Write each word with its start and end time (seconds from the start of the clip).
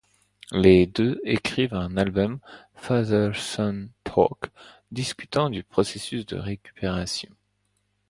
Les 0.51 0.87
deux 0.87 1.21
écrivent 1.25 1.75
un 1.75 1.95
album, 1.95 2.39
Father-Son 2.73 3.87
Talk, 4.03 4.51
discutant 4.91 5.51
du 5.51 5.61
processus 5.63 6.25
de 6.25 6.37
récupération. 6.37 7.29